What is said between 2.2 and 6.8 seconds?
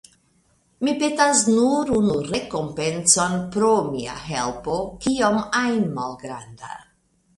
rekompencon pro mia helpo, kiom ajn malgranda.